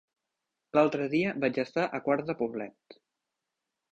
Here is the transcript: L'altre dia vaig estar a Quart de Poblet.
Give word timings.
L'altre 0.77 1.09
dia 1.11 1.33
vaig 1.43 1.59
estar 1.65 1.85
a 1.99 2.01
Quart 2.09 2.31
de 2.31 2.37
Poblet. 2.41 2.99